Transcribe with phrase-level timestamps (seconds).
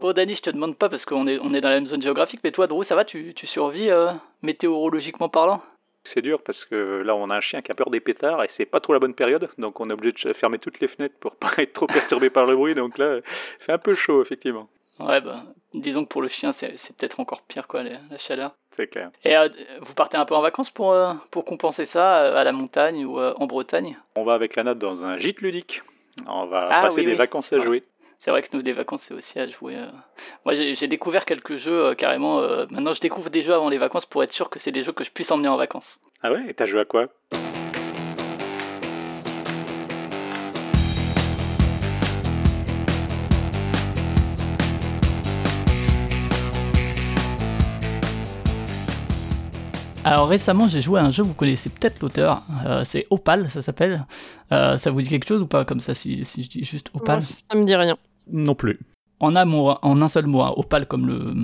[0.00, 2.02] Bon, Dani, je te demande pas parce qu'on est, on est dans la même zone
[2.02, 5.60] géographique, mais toi, Drew, ça va Tu, tu survis euh, météorologiquement parlant?
[6.04, 8.48] C'est dur parce que là, on a un chien qui a peur des pétards et
[8.48, 11.16] c'est pas trop la bonne période, donc on est obligé de fermer toutes les fenêtres
[11.20, 12.74] pour pas être trop perturbé par le bruit.
[12.74, 13.18] Donc là,
[13.60, 14.68] c'est un peu chaud, effectivement.
[15.00, 15.42] Ouais, bah,
[15.74, 18.52] disons que pour le chien, c'est, c'est peut-être encore pire, quoi, la, la chaleur.
[18.72, 19.10] C'est clair.
[19.24, 19.48] Et euh,
[19.80, 23.04] vous partez un peu en vacances pour, euh, pour compenser ça euh, à la montagne
[23.04, 23.98] ou en Bretagne?
[24.16, 25.82] On va avec Lana dans un gîte ludique.
[26.26, 27.16] On va Ah, passer oui, des oui.
[27.18, 27.64] vacances à Ouais.
[27.64, 27.82] jouer.
[28.20, 29.76] C'est vrai que nous, les vacances, c'est aussi à jouer.
[29.76, 29.86] euh.
[30.44, 32.40] Moi, j'ai, j'ai découvert quelques jeux euh, carrément.
[32.40, 34.82] euh, maintenant, je découvre des jeux avant les vacances pour être sûr que c'est des
[34.82, 36.00] jeux que je puisse emmener en vacances.
[36.22, 36.44] Ah ouais?
[36.48, 37.06] Et t'as joué à quoi?
[50.04, 53.60] Alors récemment, j'ai joué à un jeu, vous connaissez peut-être l'auteur, euh, c'est Opal, ça
[53.60, 54.06] s'appelle.
[54.52, 56.90] Euh, ça vous dit quelque chose ou pas comme ça si, si je dis juste
[56.94, 57.16] Opal?
[57.16, 57.98] Moi, ça me dit rien.
[58.30, 58.78] Non plus.
[59.20, 61.34] En un mot, en un seul mot, hein, Opal comme le,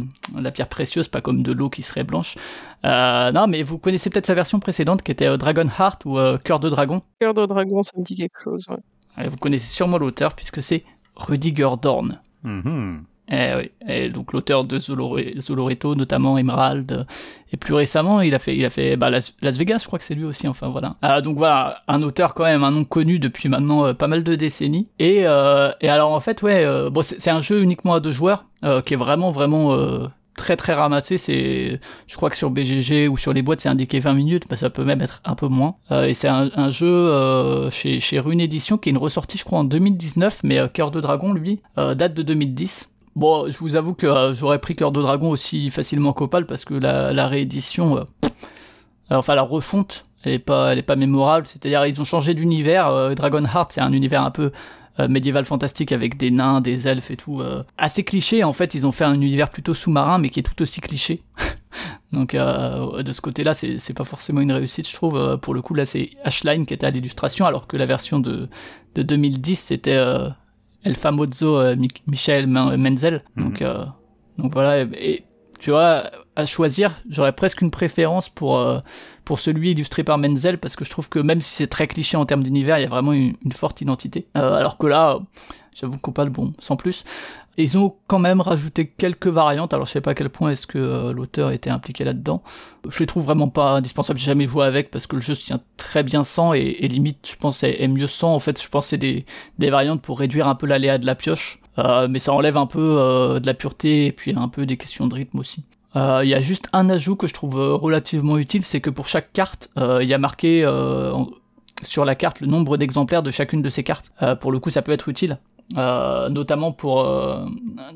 [0.41, 2.37] la pierre précieuse, pas comme de l'eau qui serait blanche.
[2.85, 6.19] Euh, non, mais vous connaissez peut-être sa version précédente qui était euh, Dragon Heart ou
[6.19, 7.03] euh, Cœur de Dragon.
[7.21, 8.65] Cœur de dragon, ça me dit quelque chose.
[8.69, 9.25] ouais.
[9.25, 10.85] Et vous connaissez sûrement l'auteur puisque c'est
[11.17, 12.21] Rudiger Dorn.
[12.45, 13.05] Mhm.
[13.31, 17.05] Eh oui, et donc l'auteur de Zolore- Zoloreto, notamment Emerald, euh,
[17.53, 20.05] et plus récemment, il a fait, il a fait bah, Las, Vegas, je crois que
[20.05, 20.97] c'est lui aussi, enfin voilà.
[21.01, 24.25] Ah, donc voilà, un auteur quand même, un nom connu depuis maintenant euh, pas mal
[24.25, 24.89] de décennies.
[24.99, 28.13] Et, euh, et alors en fait, ouais, euh, bon, c'est un jeu uniquement à deux
[28.13, 28.45] joueurs,
[28.87, 29.77] qui est vraiment, vraiment
[30.37, 31.19] très très ramassé.
[31.19, 34.57] C'est, je crois que sur BGG ou sur les boîtes, c'est indiqué 20 minutes, mais
[34.57, 35.77] ça peut même être un peu moins.
[35.91, 39.45] Euh, et c'est un, jeu euh, chez, chez Rune Edition qui est une ressortie, je
[39.45, 42.91] crois, en 2019, mais euh, Cœur de Dragon, lui, date de 2010.
[43.17, 46.65] Bon, je vous avoue que euh, j'aurais pris Cœur de Dragon aussi facilement qu'Opal parce
[46.65, 48.03] que la, réédition, euh,
[49.11, 51.47] enfin la refonte, elle est pas, elle est pas mémorable.
[51.47, 52.89] C'est-à-dire ils ont changé d'univers.
[52.89, 54.51] euh, Dragon Heart, c'est un univers un peu
[54.99, 57.41] euh, médiéval fantastique avec des nains, des elfes et tout.
[57.79, 58.43] assez cliché.
[58.43, 61.23] En fait, ils ont fait un univers plutôt sous-marin, mais qui est tout aussi cliché.
[62.13, 65.39] Donc de ce côté-là, c'est pas forcément une réussite, je trouve.
[65.39, 68.49] Pour le coup, là, c'est Ashline qui était à l'illustration, alors que la version de,
[68.95, 70.01] de 2010, c'était
[70.85, 73.23] El Famoso euh, Mi- Michel Men- Menzel.
[73.37, 73.85] Donc, euh,
[74.39, 75.25] donc voilà, et, et
[75.59, 78.81] tu vois, à choisir, j'aurais presque une préférence pour, euh,
[79.25, 82.17] pour celui illustré par Menzel, parce que je trouve que même si c'est très cliché
[82.17, 84.27] en termes d'univers, il y a vraiment une, forte identité.
[84.37, 85.21] Euh, alors que là,
[85.75, 87.05] j'avoue qu'on parle bon, sans plus.
[87.57, 90.67] Ils ont quand même rajouté quelques variantes, alors je sais pas à quel point est-ce
[90.67, 92.43] que euh, l'auteur était impliqué là-dedans.
[92.89, 95.45] Je les trouve vraiment pas indispensables, j'ai jamais joué avec, parce que le jeu se
[95.45, 98.35] tient très bien sans, et, limite, je pense, est, mieux sans.
[98.35, 99.25] En fait, je pense que c'est des,
[99.59, 101.61] des variantes pour réduire un peu l'aléa de la pioche.
[102.09, 102.81] Mais ça enlève un peu
[103.41, 105.65] de la pureté et puis un peu des questions de rythme aussi.
[105.97, 108.91] Euh, Il y a juste un ajout que je trouve euh, relativement utile, c'est que
[108.91, 110.67] pour chaque carte, euh, il y a marqué
[111.83, 114.13] sur la carte le nombre d'exemplaires de chacune de ces cartes.
[114.41, 115.39] Pour le coup, ça peut être utile.
[115.75, 117.05] Notamment pour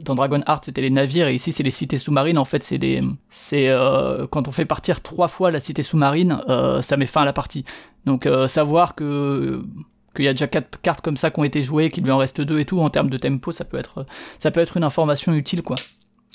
[0.00, 2.78] dans Dragon Heart c'était les navires et ici c'est les cités sous-marines en fait c'est
[2.78, 3.70] des c'est
[4.30, 6.40] quand on fait partir trois fois la cité sous-marine
[6.80, 7.64] ça met fin à la partie
[8.06, 9.62] donc savoir que
[10.16, 12.18] qu'il y a déjà quatre cartes comme ça qui ont été jouées, qu'il lui en
[12.18, 14.04] reste deux et tout, en termes de tempo, ça peut être,
[14.40, 15.76] ça peut être une information utile, quoi.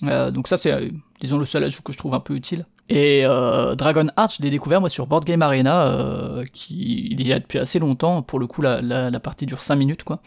[0.04, 0.90] Euh, donc ça, c'est, euh,
[1.22, 2.64] disons, le seul ajout que je trouve un peu utile.
[2.90, 5.96] Et euh, Dragon Heart, je l'ai découvert, moi, sur Board Game Arena,
[6.52, 8.22] qui, il y a depuis assez longtemps.
[8.22, 10.22] Pour le coup, la, la, partie dure 5 minutes, quoi.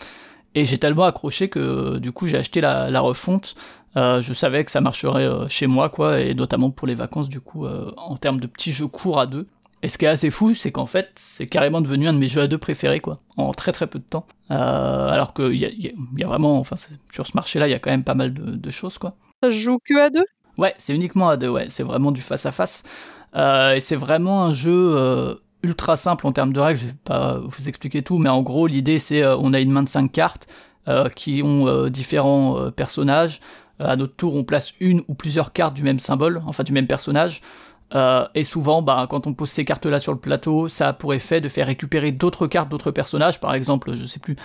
[0.54, 3.54] Et j'ai tellement accroché que, du coup, j'ai acheté la, refonte.
[3.94, 7.66] Je savais que ça marcherait chez moi, quoi, et notamment pour les vacances, du coup,
[7.66, 9.46] en termes de petits jeux courts à deux.
[9.82, 12.28] Et ce qui est assez fou, c'est qu'en fait, c'est carrément devenu un de mes
[12.28, 14.26] jeux à deux préférés, quoi, en très très peu de temps.
[14.48, 16.76] Alors qu'il y a, y, y a vraiment, enfin,
[17.12, 19.14] sur ce marché-là, il y a quand même pas mal de, de choses, quoi.
[19.42, 20.24] Ça joue que à deux?
[20.56, 22.84] Ouais, c'est uniquement à deux, ouais, c'est vraiment du face à face.
[23.34, 26.94] Euh, et c'est vraiment un jeu euh, ultra simple en termes de règles, je vais
[27.04, 29.88] pas vous expliquer tout, mais en gros, l'idée c'est euh, on a une main de
[29.88, 30.46] cinq cartes
[30.88, 33.40] euh, qui ont différents personnages.
[33.78, 36.86] À notre tour, on place une ou plusieurs cartes du même symbole, enfin du même
[36.86, 37.42] personnage.
[38.34, 41.42] Et souvent, bah, quand on pose ces cartes-là sur le plateau, ça a pour effet
[41.42, 43.38] de faire récupérer d'autres cartes d'autres personnages.
[43.38, 44.36] Par exemple, je sais plus,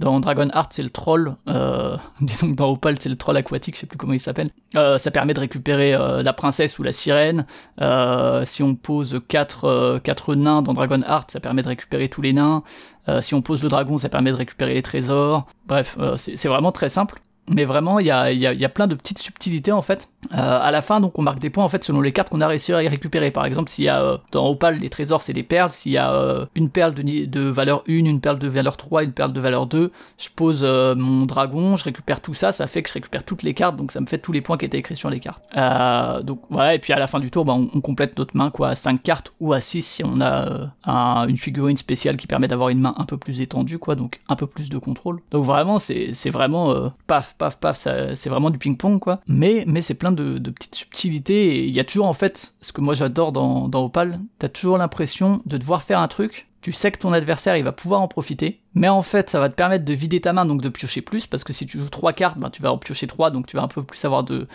[0.00, 1.36] dans Dragon Heart, c'est le troll.
[1.46, 4.50] Euh, disons que dans Opal, c'est le troll aquatique, je sais plus comment il s'appelle.
[4.74, 7.46] Euh, ça permet de récupérer euh, la princesse ou la sirène.
[7.80, 12.08] Euh, si on pose quatre, euh, quatre nains dans Dragon Heart, ça permet de récupérer
[12.08, 12.62] tous les nains.
[13.08, 15.46] Euh, si on pose le dragon, ça permet de récupérer les trésors.
[15.66, 17.20] Bref, c'est vraiment très simple.
[17.50, 20.08] Mais vraiment, il y a, y, a, y a plein de petites subtilités en fait.
[20.32, 22.40] Euh, à la fin, donc, on marque des points en fait selon les cartes qu'on
[22.40, 23.30] a réussi à y récupérer.
[23.30, 25.70] Par exemple, s'il y a euh, dans Opal les trésors, c'est des perles.
[25.70, 29.12] S'il y a euh, une perle de, valeur 1, une perle de valeur 3, une
[29.12, 32.52] perle de valeur 2, je pose mon dragon, je récupère tout ça.
[32.52, 34.56] Ça fait que je récupère toutes les cartes, donc ça me fait tous les points
[34.56, 35.42] qui étaient écrits sur les cartes.
[36.24, 38.68] Donc voilà, et puis à la fin du tour, bah, on, complète notre main quoi,
[38.68, 42.46] à 5 cartes ou à 6 si on a un- une figurine spéciale qui permet
[42.46, 45.20] d'avoir une main un peu plus étendue, quoi, donc un peu plus de contrôle.
[45.30, 49.20] Donc vraiment, c'est vraiment paf, paf, paf, c'est vraiment du ping-pong, quoi.
[49.26, 52.54] Mais, mais c'est plein de, de petites subtilités, et il y a toujours, en fait,
[52.60, 56.46] ce que moi j'adore dans, dans Opal, t'as toujours l'impression de devoir faire un truc,
[56.60, 59.48] tu sais que ton adversaire, il va pouvoir en profiter, mais en fait, ça va
[59.48, 61.88] te permettre de vider ta main, donc de piocher plus, parce que si tu joues
[61.88, 64.22] trois cartes, ben, tu vas en piocher trois, donc tu vas un peu plus avoir
[64.22, 64.46] de,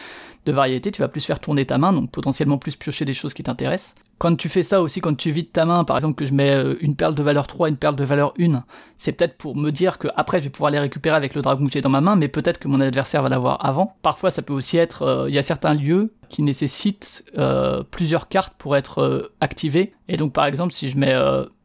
[0.46, 3.34] de variété, tu vas plus faire tourner ta main, donc potentiellement plus piocher des choses
[3.34, 3.96] qui t'intéressent.
[4.18, 6.52] Quand tu fais ça aussi, quand tu vides ta main, par exemple que je mets
[6.52, 8.64] euh, une perle de valeur 3, une perle de valeur 1,
[8.98, 11.66] c'est peut-être pour me dire que après je vais pouvoir les récupérer avec le dragon
[11.66, 13.98] que j'ai dans ma main, mais peut-être que mon adversaire va l'avoir avant.
[14.02, 18.30] Parfois ça peut aussi être, euh, il y a certains lieux qui nécessitent euh, plusieurs
[18.30, 21.16] cartes pour être euh, activés, et donc par exemple si je mets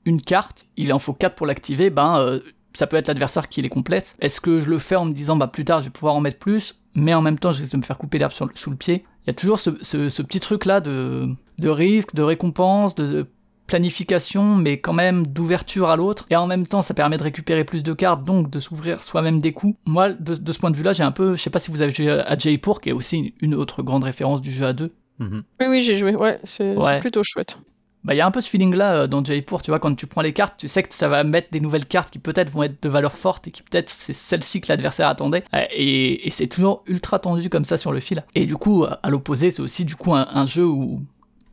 [0.05, 2.41] une carte, il en faut 4 pour l'activer, ben
[2.73, 4.17] ça peut être l'adversaire qui les complète.
[4.21, 6.21] Est-ce que je le fais en me disant bah plus tard je vais pouvoir en
[6.21, 8.77] mettre plus, mais en même temps je risque de me faire couper l'herbe sous le
[8.77, 9.05] pied?
[9.25, 11.29] Il y a toujours ce petit truc là de,
[11.61, 13.27] de risque, de récompense, de
[13.67, 16.27] planification, mais quand même d'ouverture à l'autre.
[16.31, 19.41] Et en même temps ça permet de récupérer plus de cartes, donc de s'ouvrir soi-même
[19.41, 19.77] des coups.
[19.87, 21.71] Moi de, de ce point de vue là j'ai un peu, je sais pas si
[21.71, 24.73] vous avez joué à Jaipur, qui est aussi une autre grande référence du jeu à
[24.73, 24.93] deux.
[25.21, 25.43] Mhm.
[25.61, 26.17] Oui, oui, j'ai joué.
[26.17, 27.59] Ouais, c'est plutôt chouette.
[28.03, 30.07] Bah, il y a un peu ce feeling-là euh, dans Jaipur, tu vois, quand tu
[30.07, 32.63] prends les cartes, tu sais que ça va mettre des nouvelles cartes qui peut-être vont
[32.63, 35.45] être de valeur forte et qui peut-être c'est celle-ci que l'adversaire attendait.
[35.53, 38.25] Euh, Et, et c'est toujours ultra tendu comme ça sur le fil.
[38.35, 41.03] Et du coup, euh, à l'opposé, c'est aussi du coup un, un jeu où,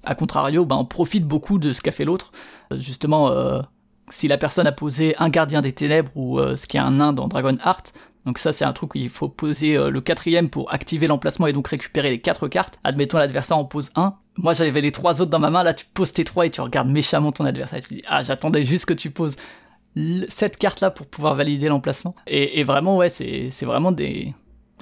[0.08, 2.32] à contrario, bah, on profite beaucoup de ce qu'a fait l'autre.
[2.72, 3.62] Euh, Justement, euh,
[4.10, 6.92] si la personne a posé un gardien des ténèbres ou euh, ce qui est un
[6.92, 7.94] nain dans Dragon Heart,
[8.26, 11.48] donc ça c'est un truc où il faut poser euh, le quatrième pour activer l'emplacement
[11.48, 12.80] et donc récupérer les quatre cartes.
[12.84, 14.16] Admettons l'adversaire en pose un.
[14.38, 16.62] Moi j'avais les trois autres dans ma main, là tu poses tes trois et tu
[16.62, 19.36] regardes méchamment ton adversaire tu dis ah j'attendais juste que tu poses
[20.30, 22.16] cette carte là pour pouvoir valider l'emplacement.
[22.28, 24.34] Et, et vraiment ouais c'est vraiment des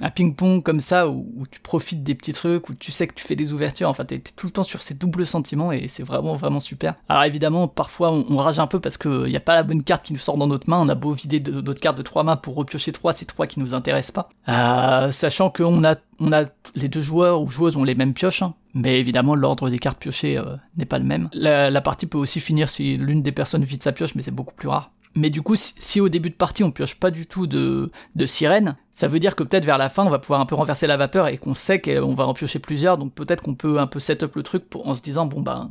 [0.02, 3.24] un ping-pong comme ça où, tu profites des petits trucs, où tu sais que tu
[3.24, 6.34] fais des ouvertures, enfin t'es tout le temps sur ces doubles sentiments et c'est vraiment
[6.34, 6.94] vraiment super.
[7.08, 10.04] Alors évidemment parfois on, rage un peu parce qu'il n'y a pas la bonne carte
[10.04, 12.24] qui nous sort dans notre main, on a beau vider de, notre carte de trois
[12.24, 14.28] mains pour repiocher trois, c'est trois qui nous intéressent pas.
[14.48, 16.44] Euh, sachant qu'on a, on a
[16.74, 18.54] les deux joueurs ou joueuses ont les mêmes pioches, hein.
[18.74, 21.30] mais évidemment l'ordre des cartes piochées euh, n'est pas le même.
[21.32, 24.54] La partie peut aussi finir si l'une des personnes vide sa pioche, mais c'est beaucoup
[24.54, 24.90] plus rare.
[25.16, 28.26] Mais du coup, si, au début de partie on pioche pas du tout de, de
[28.26, 30.86] sirène, ça veut dire que peut-être vers la fin on va pouvoir un peu renverser
[30.86, 33.86] la vapeur et qu'on sait qu'on va en piocher plusieurs, donc peut-être qu'on peut un
[33.86, 35.68] peu set up le truc en se disant bon bah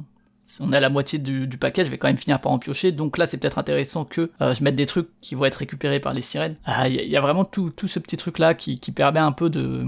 [0.48, 2.92] si on à la moitié du, paquet, je vais quand même finir par en piocher,
[2.92, 6.00] donc là c'est peut-être intéressant que euh, je mette des trucs qui vont être récupérés
[6.00, 6.56] par les sirènes.
[6.66, 8.78] Ah, Il y, a- il y a vraiment tout, tout ce petit truc là qui
[8.92, 9.86] permet un peu de,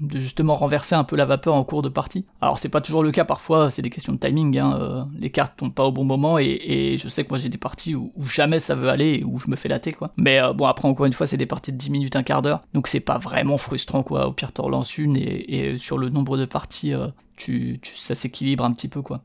[0.00, 2.26] de justement renverser un peu la vapeur en cours de partie.
[2.40, 5.30] Alors c'est pas toujours le cas, parfois c'est des questions de timing, hein, euh, les
[5.30, 7.94] cartes tombent pas au bon moment et, et je sais que moi j'ai des parties
[7.94, 10.10] où, où jamais ça veut aller et où je me fais latter quoi.
[10.16, 12.42] Mais euh, bon après encore une fois c'est des parties de 10 minutes, un quart
[12.42, 16.08] d'heure, donc c'est pas vraiment frustrant quoi, au pire t'en relances une et, sur le
[16.08, 19.22] nombre de parties euh, tu, ça s'équilibre un petit peu quoi.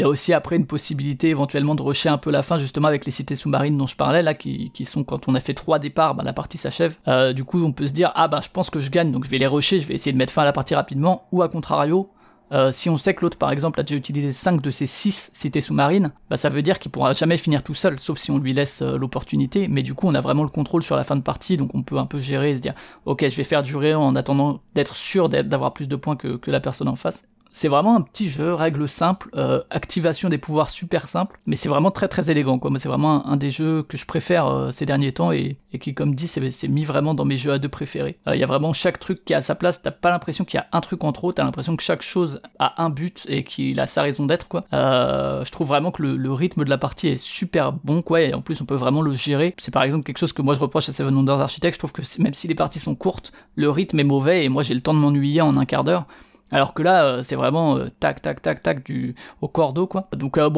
[0.00, 2.88] Il y a aussi après une possibilité éventuellement de rusher un peu la fin justement
[2.88, 5.52] avec les cités sous-marines dont je parlais là qui, qui sont quand on a fait
[5.52, 6.96] trois départs, bah, la partie s'achève.
[7.06, 9.26] Euh, du coup on peut se dire ah bah je pense que je gagne donc
[9.26, 11.42] je vais les rusher, je vais essayer de mettre fin à la partie rapidement ou
[11.42, 12.08] à contrario
[12.50, 15.32] euh, si on sait que l'autre par exemple a déjà utilisé 5 de ses 6
[15.34, 18.38] cités sous-marines, bah ça veut dire qu'il pourra jamais finir tout seul sauf si on
[18.38, 21.16] lui laisse euh, l'opportunité mais du coup on a vraiment le contrôle sur la fin
[21.16, 22.72] de partie donc on peut un peu gérer et se dire
[23.04, 26.60] ok je vais faire durer en attendant d'être sûr d'avoir plus de points que la
[26.60, 27.29] personne en face.
[27.52, 31.68] C'est vraiment un petit jeu, règles simples, euh, activation des pouvoirs super simple, mais c'est
[31.68, 32.70] vraiment très très élégant quoi.
[32.78, 36.14] C'est vraiment un, des jeux que je préfère euh, ces derniers temps et, qui comme
[36.14, 38.16] dit c'est c'est mis vraiment dans mes jeux à deux préférés.
[38.28, 40.58] Euh, Il y a vraiment chaque truc qui a sa place, t'as pas l'impression qu'il
[40.58, 43.42] y a un truc en trop, t'as l'impression que chaque chose a un but et
[43.42, 44.64] qu'il a sa raison d'être quoi.
[44.72, 48.32] Euh, je trouve vraiment que le, rythme de la partie est super bon quoi et
[48.32, 49.54] en plus on peut vraiment le gérer.
[49.58, 51.92] C'est par exemple quelque chose que moi je reproche à Seven Wonders Architect, je trouve
[51.92, 54.80] que même si les parties sont courtes, le rythme est mauvais et moi j'ai le
[54.80, 56.06] temps de m'ennuyer en un quart d'heure.
[56.52, 60.08] Alors que là, euh, c'est vraiment euh, tac, tac, tac, tac du au cordeau quoi.
[60.12, 60.48] Donc euh,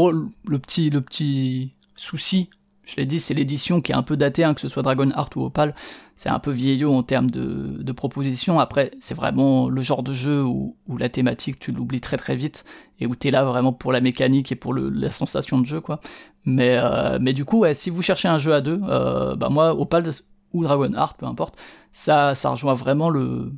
[0.44, 2.48] le- petit, le petit souci,
[2.84, 5.08] je l'ai dit, c'est l'édition qui est un peu datée, hein, que ce soit Dragon
[5.10, 5.74] Heart ou Opal,
[6.16, 8.58] c'est un peu vieillot en termes de, de propositions.
[8.58, 12.36] Après, c'est vraiment le genre de jeu où, où la thématique tu l'oublies très très
[12.36, 12.64] vite
[13.00, 15.80] et où t'es là vraiment pour la mécanique et pour le, la sensation de jeu
[15.80, 16.00] quoi.
[16.44, 20.04] Mais euh, mais du coup, si vous cherchez un jeu à deux, bah moi Opal
[20.52, 21.56] ou Dragon Heart, peu importe,
[21.92, 23.52] ça ça rejoint vraiment le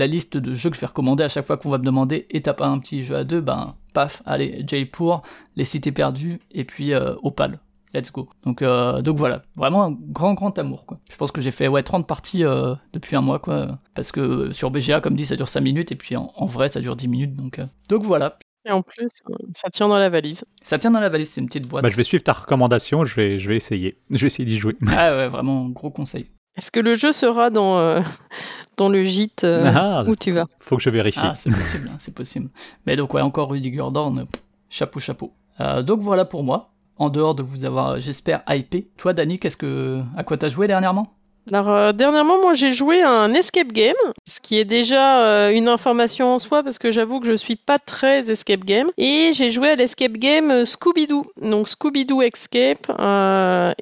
[0.00, 2.26] la liste de jeux que je vais recommander à chaque fois qu'on va me demander
[2.30, 5.22] et t'as pas un petit jeu à deux, ben paf, allez, Jaipur,
[5.56, 7.60] Les Cités Perdues et puis euh, Opal.
[7.92, 8.28] Let's go.
[8.44, 11.00] Donc, euh, donc voilà, vraiment un grand grand amour quoi.
[11.10, 14.52] Je pense que j'ai fait ouais 30 parties euh, depuis un mois quoi, parce que
[14.52, 16.94] sur BGA comme dit ça dure 5 minutes et puis en, en vrai ça dure
[16.94, 18.38] 10 minutes donc euh, donc voilà.
[18.66, 19.08] Et en plus,
[19.54, 20.44] ça tient dans la valise.
[20.60, 21.82] Ça tient dans la valise, c'est une petite boîte.
[21.82, 23.98] Bah, je vais suivre ta recommandation, je vais, je vais essayer.
[24.10, 24.76] Je vais essayer d'y jouer.
[24.86, 26.26] Ah ouais, vraiment gros conseil.
[26.56, 28.00] Est-ce que le jeu sera dans, euh,
[28.76, 31.20] dans le gîte euh, Ah, où tu vas faut que je vérifie.
[31.22, 32.48] Ah, c'est possible, hein, c'est possible.
[32.86, 35.32] Mais donc, ouais, encore Rudy Gordon, euh, pff, chapeau, chapeau.
[35.60, 36.72] Euh, donc voilà pour moi.
[36.96, 38.90] En dehors de vous avoir, j'espère, hypé.
[38.98, 41.14] Toi, Dani, qu'est-ce que, à quoi t'as joué dernièrement?
[41.52, 45.50] Alors euh, dernièrement, moi j'ai joué à un escape game, ce qui est déjà euh,
[45.50, 48.88] une information en soi parce que j'avoue que je suis pas très escape game.
[48.98, 52.86] Et j'ai joué à l'escape game euh, Scooby-Doo, donc Scooby-Doo Escape,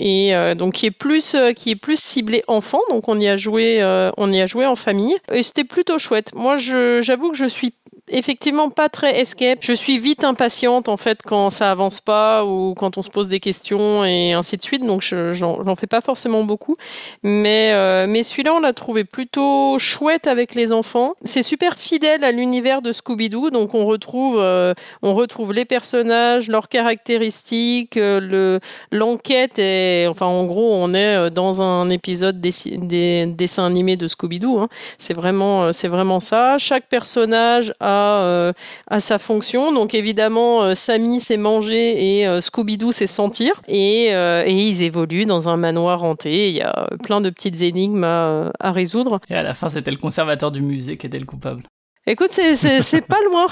[0.00, 3.82] et donc qui est plus qui est plus ciblé enfant, donc on y a joué
[4.16, 6.34] on y a joué en famille et c'était plutôt chouette.
[6.34, 7.74] Moi j'avoue que je suis
[8.10, 9.58] effectivement pas très escape.
[9.62, 13.28] Je suis vite impatiente en fait quand ça avance pas ou quand on se pose
[13.28, 14.84] des questions et ainsi de suite.
[14.84, 16.74] Donc je j'en fais pas forcément beaucoup.
[17.22, 21.14] Mais, euh, mais celui-là, on l'a trouvé plutôt chouette avec les enfants.
[21.24, 23.50] C'est super fidèle à l'univers de Scooby-Doo.
[23.50, 28.60] Donc on retrouve, euh, on retrouve les personnages, leurs caractéristiques, euh, le
[28.92, 29.58] l'enquête.
[29.58, 34.58] Et enfin, en gros, on est dans un épisode des, des dessins animés de Scooby-Doo.
[34.58, 34.68] Hein.
[34.98, 36.58] C'est vraiment, c'est vraiment ça.
[36.58, 38.52] Chaque personnage a euh,
[38.88, 39.72] à, sa fonction.
[39.72, 43.62] Donc évidemment, euh, Sammy c'est manger et euh, Scooby-Doo c'est sentir.
[43.68, 44.08] Et,
[44.48, 46.48] ils évoluent dans un manoir hanté.
[46.48, 49.20] Il y a plein de petites énigmes à résoudre.
[49.30, 51.62] Et à la fin, c'était le conservateur du musée qui était le coupable.
[52.10, 53.46] Écoute, c'est pas loin.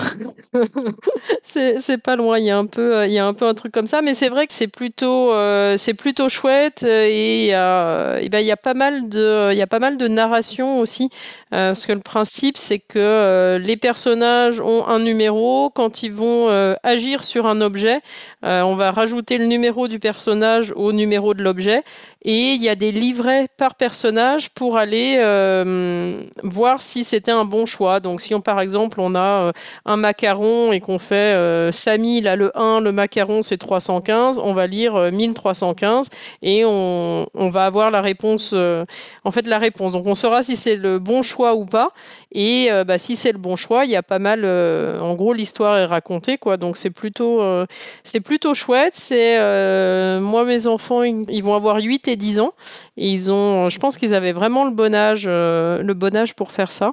[1.42, 2.38] c'est pas loin.
[2.38, 4.14] Il y a un peu, il y a un peu un truc comme ça, mais
[4.14, 5.32] c'est vrai que c'est plutôt,
[5.76, 10.14] c'est plutôt chouette et il y a, ben, il y a pas mal de, il
[10.14, 11.10] narration aussi.
[11.52, 15.70] Euh, parce que le principe, c'est que euh, les personnages ont un numéro.
[15.70, 18.00] Quand ils vont euh, agir sur un objet,
[18.42, 21.82] on va rajouter le numéro du personnage au numéro de l'objet.
[22.22, 25.16] Et il y a des livrets par personnage pour aller
[26.44, 27.98] voir si c'était un bon choix.
[27.98, 29.52] Donc si on, par exemple, on a
[29.84, 31.36] un macaron et qu'on fait
[31.72, 36.08] Samy, il a le 1, le macaron c'est 315, on va lire 1315
[36.42, 39.92] et on, on, va avoir la réponse, en fait la réponse.
[39.92, 41.90] Donc on saura si c'est le bon choix ou pas.
[42.38, 44.42] Et euh, bah, si c'est le bon choix, il y a pas mal.
[44.44, 46.58] Euh, en gros, l'histoire est racontée, quoi.
[46.58, 47.64] Donc c'est plutôt, euh,
[48.04, 48.92] c'est plutôt chouette.
[48.94, 49.38] C'est
[50.20, 52.52] moi, mes enfants, ils, vont avoir 8 et 10 ans.
[52.98, 56.70] Ils ont, je pense qu'ils avaient vraiment le bon âge, le bon âge pour faire
[56.72, 56.92] ça.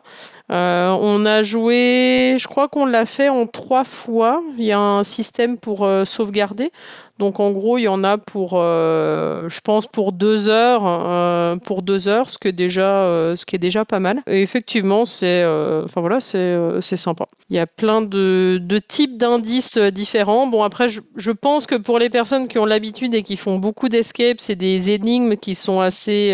[0.50, 4.42] on a joué, je crois qu'on l'a fait en trois fois.
[4.58, 6.72] Il y a un système pour sauvegarder.
[7.20, 11.56] Donc en gros, il y en a pour, euh, je pense, pour deux heures, euh,
[11.58, 14.24] pour deux heures, ce qui est déjà, euh, ce qui est déjà pas mal.
[14.28, 17.26] Et effectivement, c'est, enfin voilà, c'est, sympa.
[17.50, 20.48] Il y a plein de, de types d'indices différents.
[20.48, 23.60] Bon après, je, je, pense que pour les personnes qui ont l'habitude et qui font
[23.60, 26.34] beaucoup d'escape, c'est des énigmes qui sont assez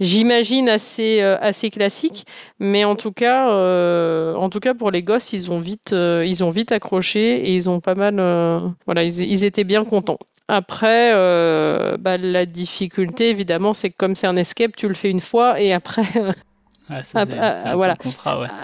[0.00, 2.26] j'imagine assez euh, assez classique.
[2.58, 6.24] Mais en tout cas euh, en tout cas pour les gosses ils ont vite euh,
[6.26, 8.16] ils ont vite accroché et ils ont pas mal
[8.86, 10.18] voilà ils, étaient bien contents.
[10.50, 11.12] Après,
[11.98, 15.60] bah, la difficulté, évidemment, c'est que comme c'est un escape, tu le fais une fois
[15.60, 16.04] et après,
[16.88, 17.96] voilà.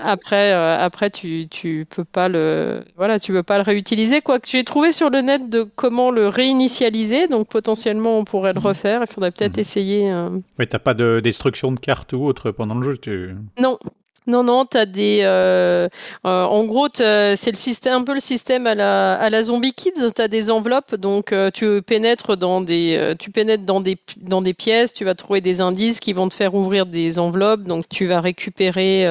[0.04, 4.20] Après, euh, après tu, tu peux pas le voilà, tu peux pas le réutiliser.
[4.22, 8.52] Quoi que j'ai trouvé sur le net de comment le réinitialiser, donc potentiellement on pourrait
[8.52, 8.66] le mhm.
[8.66, 9.00] refaire.
[9.02, 9.60] Il faudrait peut-être mhm.
[9.60, 10.10] essayer.
[10.10, 10.30] Euh...
[10.58, 12.98] Oui, t'as pas de destruction de cartes ou autre pendant le jeu.
[12.98, 13.34] Tu...
[13.58, 13.78] Non,
[14.26, 15.20] non, non, tu as des.
[15.22, 15.88] Euh,
[16.24, 19.74] euh, en gros, c'est le système, un peu le système à la, à la Zombie
[19.74, 20.12] Kids.
[20.14, 24.40] Tu as des enveloppes, donc euh, tu pénètres dans des, tu pénètres dans des, dans
[24.40, 27.86] des pièces, tu vas trouver des indices qui vont te faire ouvrir des enveloppes, donc
[27.90, 29.04] tu vas récupérer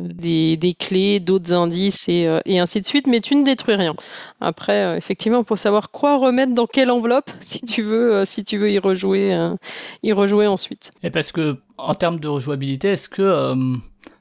[0.00, 3.94] des, des, clés, d'autres indices et, et, ainsi de suite, mais tu ne détruis rien.
[4.40, 8.70] Après, effectivement, faut savoir quoi remettre dans quelle enveloppe si tu veux, si tu veux
[8.70, 9.34] y rejouer,
[10.02, 10.90] y rejouer ensuite.
[11.02, 13.54] Et parce que en termes de rejouabilité, est-ce que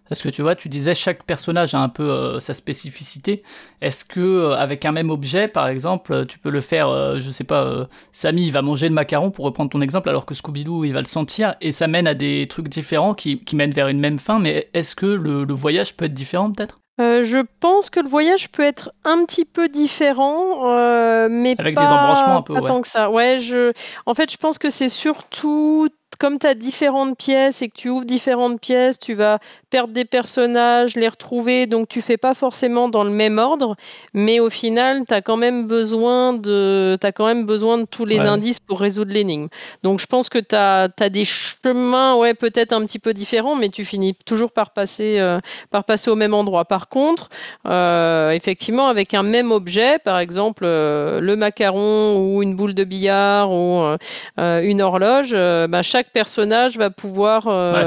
[0.10, 3.44] parce que tu vois, tu disais chaque personnage a un peu euh, sa spécificité.
[3.82, 7.32] Est-ce que euh, avec un même objet, par exemple, euh, tu peux le faire, je
[7.32, 10.86] sais pas, Samy il va manger le macaron pour reprendre ton exemple, alors que Scooby-Doo
[10.86, 13.88] il va le sentir et ça mène à des trucs différents qui, qui mènent vers
[13.88, 14.40] une même fin.
[14.40, 16.80] Mais est-ce que le, le, voyage peut être différent peut-être?
[17.00, 21.92] Je pense que le voyage peut être un petit peu différent, mais avec pas, des
[21.92, 22.56] embranchements un peu.
[22.56, 23.12] Pas tant que ça.
[23.12, 23.72] Ouais, je.
[24.08, 27.90] En fait, je pense que c'est surtout comme tu as différentes pièces et que tu
[27.90, 32.90] ouvres différentes pièces, tu vas perdre des personnages, les retrouver, donc tu fais pas forcément
[32.90, 33.76] dans le même ordre,
[34.14, 38.06] mais au final, tu as quand même besoin de as quand même besoin de tous
[38.06, 39.48] les indices pour résoudre l'énigme.
[39.84, 43.70] Donc je pense que tu as, des chemins ouais, peut-être un petit peu différents, mais
[43.70, 46.66] tu finis toujours par passer euh, par passer au même endroit.
[46.66, 47.30] Par contre,
[47.68, 52.84] euh, effectivement avec un même objet, par exemple euh, le macaron ou une boule de
[52.84, 53.98] billard ou
[54.38, 57.84] une horloge, bah, chaque personnage va pouvoir, euh,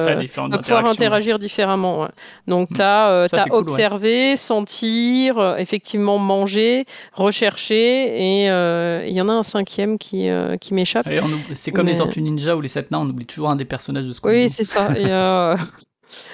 [0.62, 2.08] pouvoir interagir différemment.
[2.46, 8.44] Donc, tu as, euh, observé, sentir, euh, effectivement manger, rechercher, et
[9.08, 10.28] il y en a un cinquième qui,
[10.60, 11.08] qui m'échappe.
[11.54, 14.06] C'est comme les Tortues Ninja ou les Sept Nains, on oublie toujours un des personnages
[14.06, 14.88] de ce Oui, c'est ça.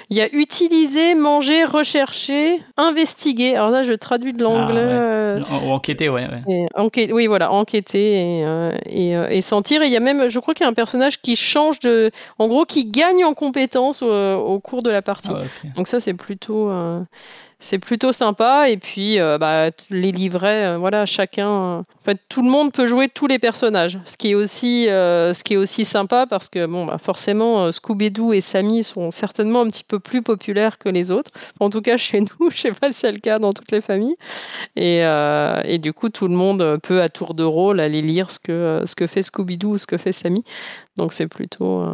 [0.09, 3.55] Il y a utiliser, manger, rechercher, investiguer.
[3.55, 5.43] Alors là, je traduis de l'anglais.
[5.49, 6.27] Ah, Ou enquêter, ouais.
[6.47, 7.11] ouais.
[7.11, 8.41] oui, voilà, enquêter
[8.89, 9.81] et, et, sentir.
[9.81, 12.11] Et il y a même, je crois qu'il y a un personnage qui change de.
[12.39, 15.29] En gros, qui gagne en compétences au, cours de la partie.
[15.33, 15.43] Ah,
[15.75, 16.71] Donc, ça, c'est plutôt
[17.59, 18.69] c'est plutôt sympa.
[18.69, 21.47] Et puis, euh, bah, les livrets, euh, voilà, chacun.
[21.49, 23.99] en fait, tout le monde peut jouer tous les personnages.
[24.05, 27.71] Ce qui est aussi, euh, ce qui est aussi sympa parce que, bon, bah, forcément,
[27.71, 31.31] Scooby-Doo et Sammy sont certainement un petit peu plus populaires que les autres.
[31.59, 33.81] En tout cas, chez nous, je sais pas si c'est le cas dans toutes les
[33.81, 34.15] familles.
[34.75, 34.99] Et,
[35.65, 38.83] et, du coup, tout le monde peut, à tour de rôle, aller lire ce que,
[38.85, 40.43] ce que fait Scooby-Doo ou ce que fait Sammy.
[40.95, 41.85] Donc, c'est plutôt,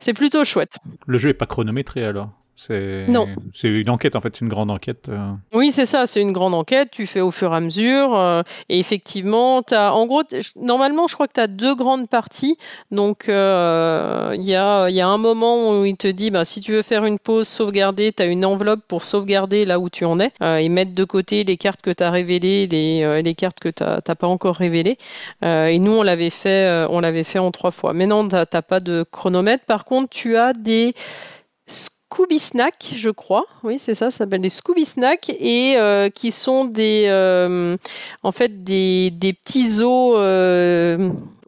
[0.00, 0.76] c'est plutôt chouette.
[1.06, 3.06] Le jeu est pas chronométré alors c'est
[3.54, 5.08] c'est une enquête en fait, c'est une grande enquête.
[5.08, 5.32] Euh.
[5.54, 6.90] Oui, c'est ça, c'est une grande enquête.
[6.92, 8.14] Tu fais au fur et à mesure.
[8.14, 10.22] Euh, et effectivement, as, en gros,
[10.56, 12.58] normalement, je crois que tu as deux grandes parties.
[12.90, 16.60] Donc, euh, il y, a, y, a, un moment où il te dit bah, si
[16.60, 20.04] tu veux faire une pause, sauvegarder, tu as une enveloppe pour sauvegarder là où tu
[20.04, 23.60] en es et mettre de côté les cartes que tu as révélées, les, les cartes
[23.60, 24.98] que tu n'as pas encore révélées.
[25.42, 27.92] et nous, on l'avait fait, on l'avait fait en trois fois.
[27.94, 29.64] Mais non, tu n'as pas de chronomètre.
[29.64, 30.94] Par contre, tu as des
[32.12, 33.46] Scooby Snack, je crois.
[33.62, 37.78] Oui, c'est ça, ça s'appelle des Scooby Snack et euh, qui sont des, euh,
[38.22, 40.16] en fait, des, des petits os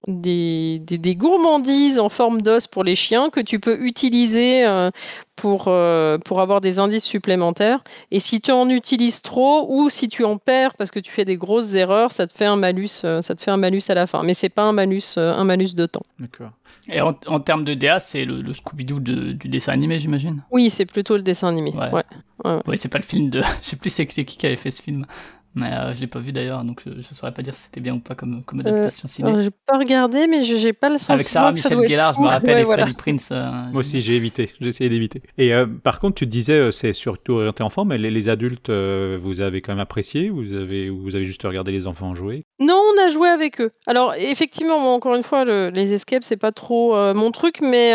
[0.07, 4.91] des, des, gourmandises en forme d'os pour les chiens que tu peux utiliser euh,
[5.37, 7.83] pour, euh, pour avoir des indices supplémentaires.
[8.11, 11.25] Et si tu en utilises trop ou si tu en perds parce que tu fais
[11.25, 13.95] des grosses erreurs, ça te fait un malus, euh, ça te fait un malus à
[13.95, 14.23] la fin.
[14.23, 16.03] Mais c'est pas un malus, un malus de temps.
[16.19, 16.51] D'accord.
[16.89, 20.43] Et en, en, termes de DA, c'est le, Scooby-Doo du dessin animé, j'imagine?
[20.51, 21.73] Oui, c'est plutôt le dessin animé.
[21.73, 22.03] Ouais.
[22.45, 22.77] Ouais.
[22.77, 23.41] c'est pas le film de.
[23.63, 25.07] Je sais plus c'est qui qui avait fait ce film.
[25.55, 27.81] Mais euh, je l'ai pas vu d'ailleurs, donc je, ne saurais pas dire si c'était
[27.81, 29.31] bien ou pas comme, comme euh, adaptation ciné.
[29.31, 32.27] Euh, j'ai pas regardé, mais j'ai pas le sentiment Avec Sarah Michel Gellar, je me
[32.27, 33.29] rappelle, et Freddie Prince.
[33.31, 35.23] Euh, Moi aussi, j'ai évité, j'ai essayé d'éviter.
[35.39, 35.53] Et
[35.85, 39.73] par contre, tu disais, c'est surtout orienté enfant, mais les, les adultes, vous avez quand
[39.73, 42.45] même apprécié vous avez, vous avez juste regardé les enfants jouer?
[42.59, 43.71] Non, on a joué avec eux.
[43.87, 47.95] Alors, effectivement, encore une fois, les escapes, c'est pas trop mon truc, mais,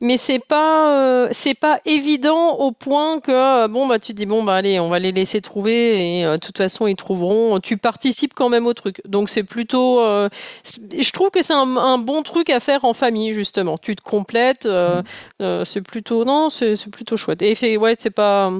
[0.00, 4.42] mais c'est pas, c'est pas évident au point que, bon, bah, tu te dis, bon,
[4.42, 7.60] bah, allez, on va les laisser trouver, et de toute façon, ils trouveront.
[7.60, 9.00] Tu participes quand même au truc.
[9.06, 10.00] Donc c'est plutôt.
[10.00, 10.28] Euh,
[10.64, 13.78] je trouve que c'est un, bon truc à faire en famille, justement.
[13.78, 14.66] Tu te complètes.
[14.66, 15.04] Euh, mmh.
[15.42, 16.24] euh, c'est plutôt.
[16.24, 17.42] Non, c'est plutôt chouette.
[17.42, 18.52] Et fait, ouais, c'est pas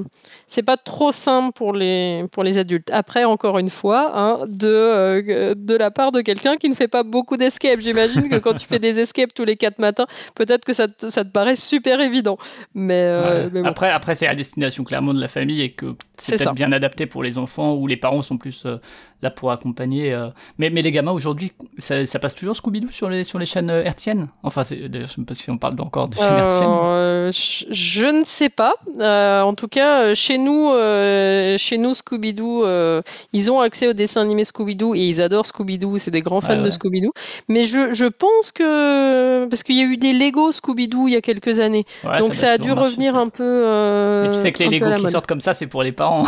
[0.51, 2.89] c'est pas trop simple pour les, pour les adultes.
[2.91, 6.89] Après, encore une fois, hein, de, euh, de la part de quelqu'un qui ne fait
[6.89, 7.79] pas beaucoup d'escapes.
[7.79, 11.07] J'imagine que quand tu fais des escapes tous les quatre matins, peut-être que ça te,
[11.07, 12.37] ça te paraît super évident.
[12.75, 16.53] Mais, euh, Après, après c'est à destination clairement de la famille et que c'est peut-être
[16.53, 18.75] bien adapté pour les enfants où les parents sont plus euh,
[19.21, 20.13] là pour accompagner.
[20.57, 23.69] Mais, mais les gamins aujourd'hui, ça, ça, passe toujours Scooby-Doo sur les, sur les chaînes
[23.69, 24.27] hertziennes?
[24.43, 27.31] Enfin, d'ailleurs, je ne sais pas si on parle encore de chaînes hertziennes.
[27.31, 28.73] Je, je, ne sais pas.
[28.99, 33.01] en tout cas, chez nous, euh, chez nous, Scooby-Doo, euh,
[33.31, 35.97] ils ont accès au dessin animé Scooby-Doo et ils adorent Scooby-Doo.
[35.97, 37.13] C'est des grands fans de Scooby-Doo.
[37.47, 41.15] Mais je, je, pense que parce qu'il y a eu des Lego Scooby-Doo il y
[41.15, 41.85] a quelques années,
[42.19, 43.43] donc ça, a dû revenir un peu.
[43.43, 46.25] Euh, Mais tu sais que les Lego qui sortent comme ça, c'est pour les parents.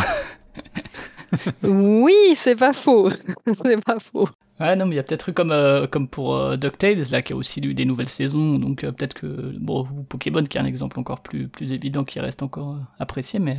[1.63, 3.09] oui, c'est pas faux.
[3.63, 4.29] c'est pas faux.
[4.59, 7.21] Ouais, non, mais il y a peut-être eu comme, euh, comme pour euh, DuckTales, là,
[7.21, 9.27] qui a aussi eu des nouvelles saisons, donc euh, peut-être que,
[9.59, 13.57] bon, Pokémon, qui est un exemple encore plus, plus évident, qui reste encore apprécié, mais,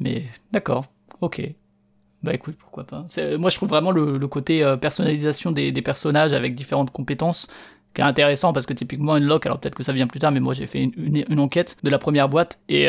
[0.00, 0.86] mais d'accord,
[1.20, 1.42] ok.
[2.22, 3.06] Bah écoute, pourquoi pas.
[3.38, 7.46] Moi, je trouve vraiment le, le côté personnalisation des, personnages avec différentes compétences
[7.94, 10.32] qui est intéressant, parce que typiquement, une lock, alors peut-être que ça vient plus tard,
[10.32, 12.88] mais moi, j'ai fait une, enquête de la première boîte, et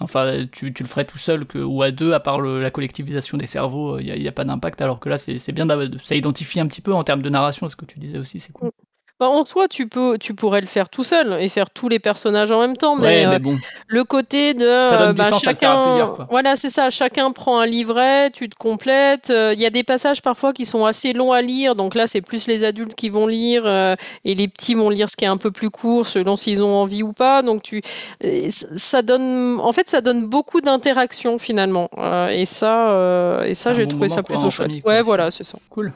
[0.00, 3.36] Enfin, tu, tu, le ferais tout seul que, ou à deux, à part la collectivisation
[3.36, 5.68] des cerveaux, il n'y a, a, pas d'impact, alors que là, c'est bien,
[6.02, 8.52] ça identifie un petit peu en termes de narration, ce que tu disais aussi, c'est
[8.52, 8.70] cool.
[9.20, 11.98] Bah, en soi, tu peux, tu pourrais le faire tout seul et faire tous les
[11.98, 13.58] personnages en même temps, mais, euh, bon.
[13.86, 19.28] le côté de bah, chacun, voilà, c'est ça, chacun prend un livret, tu te complètes.
[19.28, 22.06] Euh, il y a des passages parfois qui sont assez longs à lire, donc là,
[22.06, 25.26] c'est plus les adultes qui vont lire euh, et les petits vont lire ce qui
[25.26, 27.42] est un peu plus court, selon s'ils ont envie ou pas.
[27.42, 27.82] Donc tu,
[28.48, 31.90] ça donne, en fait, ça donne beaucoup d'interaction finalement,
[32.30, 34.82] et ça, et ça, j'ai trouvé ça plutôt chouette.
[34.82, 35.58] ouais, voilà, c'est ça.
[35.68, 35.92] Cool.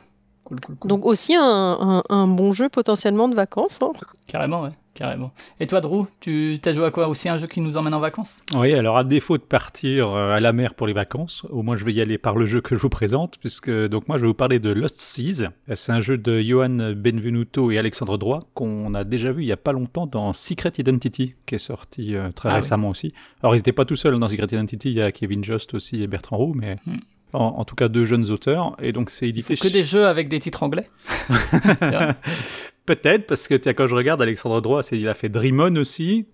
[0.85, 3.79] Donc aussi un, bon jeu potentiellement de vacances.
[3.83, 3.93] Hein.
[4.27, 4.73] Carrément, ouais.
[4.95, 5.33] Carrément.
[5.59, 7.09] Et toi, Drew, tu as joué à quoi?
[7.09, 8.45] Aussi un jeu qui nous emmène en vacances?
[8.55, 11.77] Oui, alors à défaut de partir euh, à la mer pour les vacances, au moins
[11.77, 14.23] je vais y aller par le jeu que je vous présente, puisque donc moi je
[14.23, 15.49] vais vous parler de Lost Seas.
[15.75, 19.53] C'est un jeu de Johan Benvenuto et Alexandre Droit qu'on a déjà vu il y
[19.53, 23.13] a pas longtemps dans Secret Identity, qui est sorti euh, très ah récemment aussi.
[23.43, 26.05] Alors ils n'étaient pas tout seuls dans Secret Identity, il y a Kevin Jost aussi
[26.05, 26.99] et Bertrand Roux, mais hmm
[27.35, 29.57] en, tout cas deux jeunes auteurs, et donc c'est édité.
[29.57, 30.89] Que des jeux avec des titres anglais.
[32.87, 36.27] Peut-être parce que quand je regarde Alexandre Droit, il a fait Dream On aussi,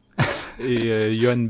[0.61, 1.47] et euh, Johan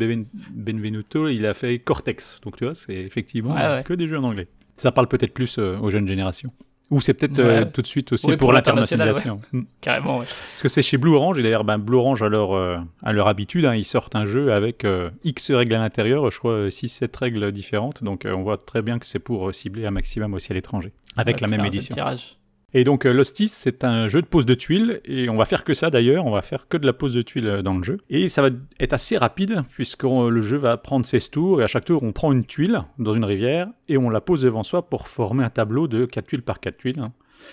[0.51, 2.39] Benvenuto, il a fait Cortex.
[2.43, 4.49] Donc tu vois, c'est effectivement que des jeux en anglais.
[4.77, 6.53] Ça parle peut-être plus euh, aux jeunes générations.
[6.91, 9.41] Ou c'est peut-être euh, tout de suite aussi Oui, pour, pour l'internationalisation.
[9.53, 9.63] Mm.
[9.81, 10.25] Carrément, ouais.
[10.25, 13.13] Parce que c'est chez Blue Orange, et d'ailleurs, ben, Blue Orange, à leur, euh, à
[13.13, 16.69] leur habitude, hein, ils sortent un jeu avec euh, X règles à l'intérieur, je crois
[16.69, 19.93] 6-7 règles différentes, donc euh, on voit très bien que c'est pour euh, cibler un
[19.93, 21.95] maximum aussi à l'étranger, avec la même un édition.
[21.95, 22.37] tirage.
[22.73, 25.65] Et donc euh, Lostis, c'est un jeu de pose de tuiles, et on va faire
[25.65, 27.83] que ça d'ailleurs, on va faire que de la pose de tuiles euh, dans le
[27.83, 27.99] jeu.
[28.11, 31.65] Et ça va être assez rapide, puisque euh, le jeu va prendre 16 tours, et
[31.65, 34.63] à chaque tour on prend une tuile dans une rivière, et on la pose devant
[34.63, 37.13] soi pour former un tableau de 4 tuiles par 4 tuiles, hein,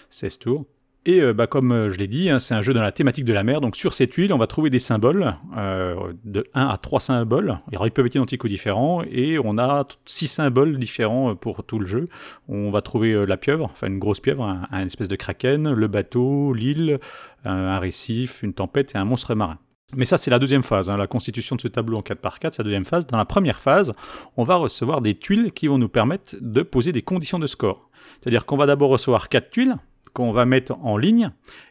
[0.10, 0.66] 16 tours.
[1.08, 3.24] Et euh, bah, comme euh, je l'ai dit, hein, c'est un jeu dans la thématique
[3.24, 6.68] de la mer, donc sur ces tuiles on va trouver des symboles, euh, de 1
[6.68, 10.78] à 3 symboles, Alors, ils peuvent être identiques ou différents, et on a 6 symboles
[10.78, 12.10] différents pour tout le jeu.
[12.50, 16.54] On va trouver la pieuvre, enfin une grosse pieuvre, un, espèce de kraken, le bateau,
[16.54, 17.00] l'île,
[17.46, 19.60] un, récif, une tempête et un monstre marin.
[19.96, 22.40] Mais ça, c'est la deuxième phase, hein, la constitution de ce tableau en 4 par
[22.40, 23.08] 4, c'est la deuxième phase.
[23.08, 23.94] Dans la première phase,
[24.36, 27.90] on va recevoir des tuiles qui vont nous permettre de poser des conditions de score.
[28.20, 29.78] C'est-à-dire qu'on va d'abord recevoir 4 tuiles
[30.18, 31.30] qu'on va mettre en ligne,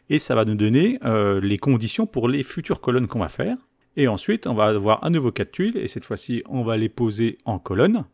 [0.09, 3.57] et ça va nous donner euh, les conditions pour les futures colonnes qu'on va faire.
[3.97, 6.87] Et ensuite, on va avoir un nouveau 4 tuiles, et cette fois-ci, on va les
[6.87, 8.05] poser en colonne,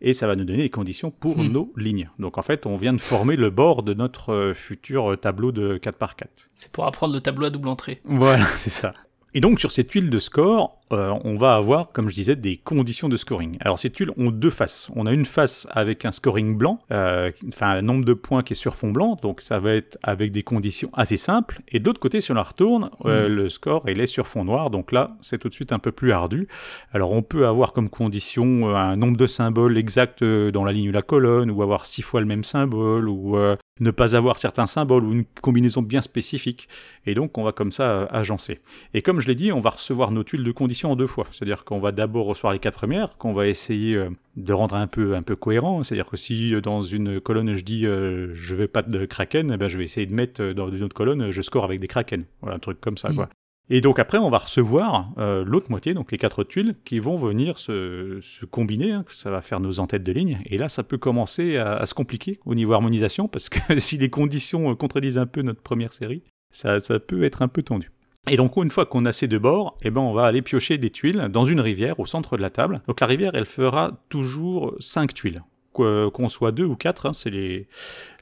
[0.00, 1.48] et ça va nous donner les conditions pour Hmm.
[1.52, 2.08] nos lignes.
[2.18, 5.76] Donc en fait, on vient de former le bord de notre euh, futur tableau de
[5.76, 6.48] 4 par 4.
[6.54, 8.00] C'est pour apprendre le tableau à double entrée.
[8.04, 8.94] Voilà, c'est ça.
[9.34, 12.56] Et donc sur ces tuiles de score, euh, on va avoir, comme je disais, des
[12.56, 13.56] conditions de scoring.
[13.60, 14.88] Alors ces tuiles ont deux faces.
[14.94, 18.52] On a une face avec un scoring blanc, euh, enfin un nombre de points qui
[18.52, 21.60] est sur fond blanc, donc ça va être avec des conditions assez simples.
[21.68, 24.70] Et d'autre côté, si on la retourne, euh, le score il est sur fond noir,
[24.70, 26.48] donc là c'est tout de suite un peu plus ardu.
[26.92, 30.92] Alors on peut avoir comme condition un nombre de symboles exact dans la ligne ou
[30.92, 33.36] la colonne, ou avoir six fois le même symbole, ou
[33.80, 36.68] ne pas avoir certains symboles, ou une combinaison bien spécifique.
[37.06, 38.60] Et donc on va comme ça agencer.
[38.94, 41.26] Et comme je l'ai dit, on va recevoir nos tuiles de conditions en deux fois.
[41.30, 44.86] C'est-à-dire qu'on va d'abord recevoir les quatre premières, qu'on va essayer euh, de rendre un
[44.86, 45.82] peu, un peu cohérent.
[45.82, 49.52] C'est-à-dire que si euh, dans une colonne je dis euh, je veux pas de kraken,
[49.52, 51.80] eh ben, je vais essayer de mettre euh, dans une autre colonne je score avec
[51.80, 52.24] des kraken.
[52.40, 53.10] Voilà, un truc comme ça.
[53.10, 53.16] Mm.
[53.16, 53.28] quoi.
[53.70, 57.16] Et donc après, on va recevoir euh, l'autre moitié, donc les quatre tuiles, qui vont
[57.16, 58.92] venir se, se combiner.
[58.92, 59.04] hein.
[59.08, 60.40] Ça va faire nos entêtes de ligne.
[60.44, 63.96] Et là, ça peut commencer à, à se compliquer au niveau harmonisation, parce que si
[63.96, 67.90] les conditions contredisent un peu notre première série, ça, ça peut être un peu tendu.
[68.28, 70.78] Et donc une fois qu'on a ces deux bords, eh ben on va aller piocher
[70.78, 72.80] des tuiles dans une rivière au centre de la table.
[72.88, 75.42] Donc la rivière, elle fera toujours cinq tuiles.
[75.74, 77.66] Qu- Qu'on soit deux ou quatre, hein, c'est les,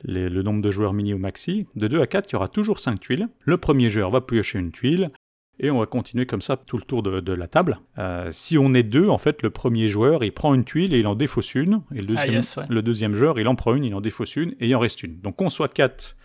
[0.04, 1.66] les- le nombre de joueurs mini ou maxi.
[1.76, 3.28] De 2 à 4, il y aura toujours 5 tuiles.
[3.44, 5.10] Le premier joueur va piocher une tuile.
[5.60, 7.78] Et on va continuer comme ça tout le tour de, de la table.
[7.98, 10.98] Euh, si on est deux, en fait, le premier joueur, il prend une tuile et
[11.00, 11.82] il en défausse une.
[11.94, 12.64] Et le deuxième, Ah, yes, ouais.
[12.70, 15.02] le deuxième joueur, il en prend une, il en défausse une et il en reste
[15.02, 15.20] une.
[15.20, 16.16] Donc qu'on soit quatre,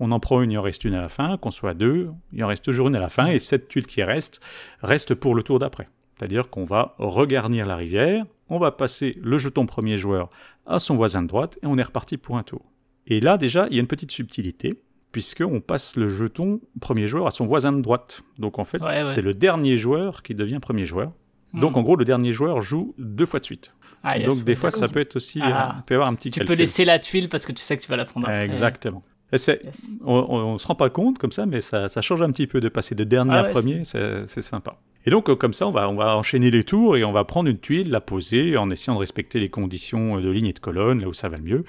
[0.00, 1.36] on en prend une, il en reste une à la fin.
[1.36, 3.26] Qu'on soit deux, il en reste toujours une à la fin.
[3.26, 4.40] Et cette tuile qui reste,
[4.82, 5.88] reste pour le tour d'après.
[6.18, 10.30] C'est-à-dire qu'on va regarnir la rivière, on va passer le jeton premier joueur
[10.66, 12.62] à son voisin de droite et on est reparti pour un tour.
[13.06, 14.80] Et là, déjà, il y a une petite subtilité,
[15.12, 18.22] puisqu'on passe le jeton premier joueur à son voisin de droite.
[18.38, 18.94] Donc en fait, Ouais, ouais.
[18.94, 21.12] c'est le dernier joueur qui devient premier joueur.
[21.52, 21.78] Donc Hmm.
[21.78, 23.72] en gros, le dernier joueur joue deux fois de suite.
[24.02, 25.76] Ah, Donc des fois, ça peut être aussi, Ah.
[25.78, 26.54] euh, peut y avoir un petit Tu calcul.
[26.56, 28.44] peux laisser la tuile parce que tu sais que tu vas la prendre après.
[28.44, 29.02] Exactement.
[29.34, 29.90] Et c'est- Yes.
[30.04, 32.46] on, on, on se rend pas compte comme ça, mais ça, ça change un petit
[32.46, 34.76] peu de passer de dernier Ah à premier, c'est sympa.
[35.06, 37.24] Et donc euh, comme ça, on va, on va enchaîner les tours et on va
[37.24, 40.58] prendre une tuile, la poser en essayant de respecter les conditions de ligne et de
[40.58, 41.64] colonne, là où ça va le mieux.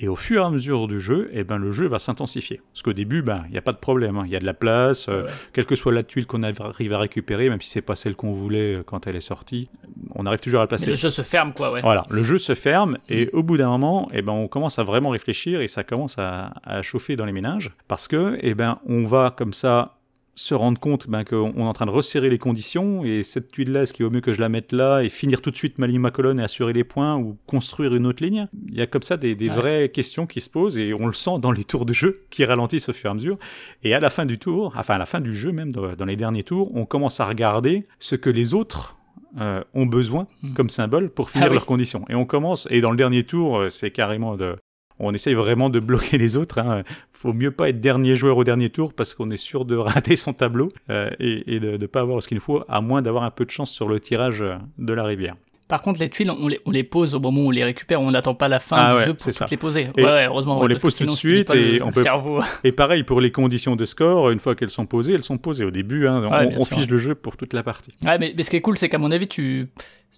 [0.00, 2.60] Et au fur et à mesure du jeu, eh ben, le jeu va s'intensifier.
[2.72, 4.22] Parce qu'au début, ben, il n'y a pas de problème, hein.
[4.26, 5.30] il y a de la place, euh, Ouais.
[5.52, 8.32] quelle que soit la tuile qu'on arrive à récupérer, même si c'est pas celle qu'on
[8.32, 9.68] voulait euh, quand elle est sortie,
[10.14, 10.90] on arrive toujours à la Mais placer.
[10.90, 11.80] le jeu se ferme, quoi, ouais.
[11.80, 14.84] Voilà, le jeu se ferme et au bout d'un moment, eh ben, on commence à
[14.84, 18.78] vraiment réfléchir et ça commence à, à chauffer dans les méninges parce que, eh ben,
[18.86, 19.97] on va comme ça
[20.38, 23.82] se rendre compte ben, qu'on est en train de resserrer les conditions et cette tuile-là,
[23.82, 25.88] est-ce qu'il vaut mieux que je la mette là et finir tout de suite ma
[25.88, 28.46] ligne, ma colonne et assurer les points ou construire une autre ligne?
[28.68, 29.56] Il y a comme ça des, des Ouais.
[29.56, 32.44] vraies questions qui se posent et on le sent dans les tours de jeu qui
[32.44, 33.36] ralentissent au fur et à mesure.
[33.82, 36.16] Et à la fin du tour, enfin à la fin du jeu même, dans, les
[36.16, 38.96] derniers tours, on commence à regarder ce que les autres
[39.40, 40.54] euh, ont besoin Hmm.
[40.54, 41.56] comme symbole pour finir Ah oui.
[41.56, 42.04] leurs conditions.
[42.08, 44.56] Et on commence, et dans le dernier tour, euh, c'est carrément de...
[45.00, 46.58] On essaye vraiment de bloquer les autres.
[46.58, 46.82] Hein.
[47.12, 50.16] Faut mieux pas être dernier joueur au dernier tour parce qu'on est sûr de rater
[50.16, 53.02] son tableau euh, et, et de ne pas avoir ce qu'il nous faut, à moins
[53.02, 55.36] d'avoir un peu de chance sur le tirage euh, de la rivière.
[55.68, 58.00] Par contre, les tuiles, on les, on les pose au moment où on les récupère,
[58.00, 59.44] on n'attend pas la fin Ah du ouais, jeu pour toutes ça.
[59.50, 59.88] les poser.
[59.98, 60.58] Ouais, ouais, heureusement.
[60.58, 62.40] on les pose tout de suite et on le peut- cerveau.
[62.64, 65.66] Et pareil pour les conditions de score, une fois qu'elles sont posées, elles sont posées
[65.66, 66.06] au début.
[66.08, 66.22] Hein,
[66.56, 67.92] on fiche le jeu pour toute la partie.
[68.02, 69.68] Ouais, mais, mais ce qui est cool, c'est qu'à mon avis, tu,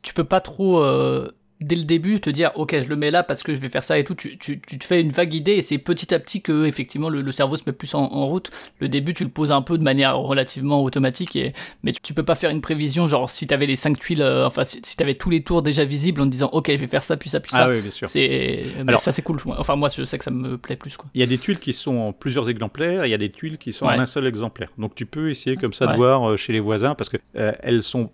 [0.05, 1.29] tu peux pas trop euh,
[1.61, 3.83] dès le début te dire ok je le mets là parce que je vais faire
[3.83, 4.14] ça et tout.
[4.14, 7.09] Tu, tu, tu te fais une vague idée et c'est petit à petit que effectivement
[7.09, 8.51] le, le cerveau se met plus en, en, route.
[8.79, 12.14] Le début tu le poses un peu de manière relativement automatique et mais tu, tu
[12.14, 14.96] peux pas faire une prévision genre si t'avais les cinq tuiles euh, enfin si, si
[14.96, 17.29] t'avais tous les tours déjà visibles en te disant ok je vais faire ça puis
[17.31, 17.64] ça puis ça.
[17.64, 18.09] ah oui bien sûr.
[18.09, 19.38] C'est alors ça c'est cool.
[19.59, 21.09] Enfin moi je sais que ça me plaît plus quoi.
[21.14, 23.59] Il y a des tuiles qui sont en plusieurs exemplaires il y a des tuiles
[23.59, 23.94] qui sont Ouais.
[23.94, 24.68] en un seul exemplaire.
[24.79, 27.53] Donc tu peux essayer comme ça de voir euh, chez les voisins parce que euh,
[27.62, 28.11] elles sont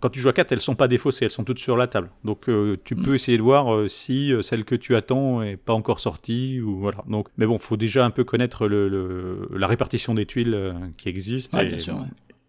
[0.00, 2.10] quand tu joues à 4, elles sont pas défaussées, elles sont toutes sur la table.
[2.24, 3.02] Donc euh, tu Mm.
[3.02, 6.60] peux essayer de voir euh, si euh, celle que tu attends est pas encore sortie
[6.60, 6.98] ou voilà.
[7.08, 11.08] Donc mais bon, faut déjà un peu connaître le, le- la répartition des tuiles qui
[11.08, 12.06] existent Ouais, et, bien sûr, ouais.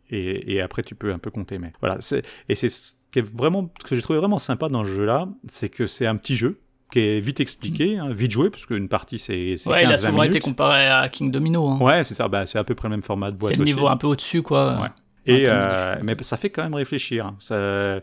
[0.09, 1.57] et, et après tu peux un peu compter.
[1.59, 4.69] Mais voilà, c'est et c'est ce qui est vraiment ce que j'ai trouvé vraiment sympa
[4.69, 6.59] dans ce jeu-là, c'est que c'est un petit jeu
[6.91, 9.69] qui est vite expliqué, hein, vite joué parce qu'une partie c'est Mm.
[9.69, 10.43] ouais 15-20 la souveraineté minutes.
[10.43, 11.77] comparée à King Domino hein.
[11.79, 13.63] Ouais, c'est ça, bah, c'est à peu près le même format de boîte c'est le
[13.63, 13.73] aussi.
[13.73, 14.87] niveau un peu au-dessus quoi Ouais.
[15.33, 17.25] Et de euh, mais ça fait quand même réfléchir.
[17.27, 17.35] hein.
[17.39, 17.99] Ça.